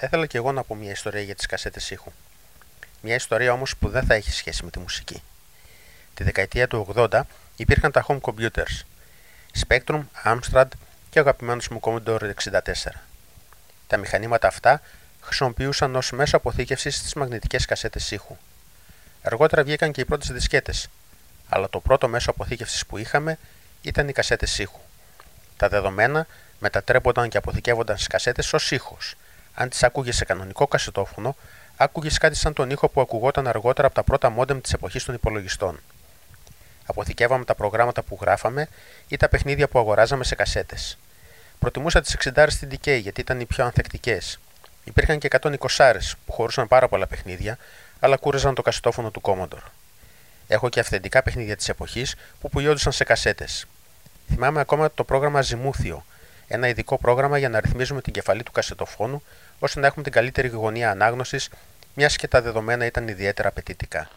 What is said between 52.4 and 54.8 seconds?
που πουλιόντουσαν σε κασέτες. Θυμάμαι